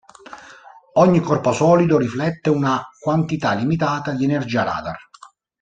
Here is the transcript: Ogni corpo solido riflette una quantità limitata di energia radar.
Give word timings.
Ogni 0.93 1.19
corpo 1.19 1.51
solido 1.53 1.99
riflette 1.99 2.49
una 2.49 2.81
quantità 2.99 3.53
limitata 3.53 4.13
di 4.13 4.23
energia 4.23 4.63
radar. 4.63 4.97